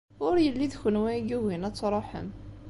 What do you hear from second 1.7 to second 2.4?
tṛuḥem.